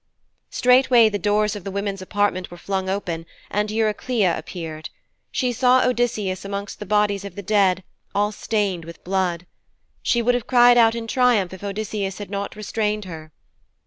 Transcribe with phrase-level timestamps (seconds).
[0.49, 4.89] Straightway the doors of the women's apartment were flung open, and Eurycleia appeared.
[5.31, 7.83] She saw Odysseus amongst the bodies of the dead,
[8.15, 9.45] all stained with blood.
[10.01, 13.31] She would have cried out in triumph if Odysseus had not restrained her.